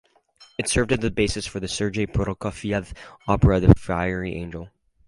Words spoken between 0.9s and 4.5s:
as the basis for Sergei Prokofiev's opera "The Fiery